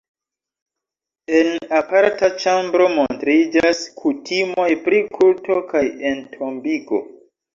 En 1.39 1.49
aparta 1.79 2.29
ĉambro 2.45 2.87
montriĝas 2.95 3.83
kutimoj 4.01 4.67
pri 4.87 5.03
kulto 5.19 5.59
kaj 5.75 5.83
entombigo. 6.13 7.03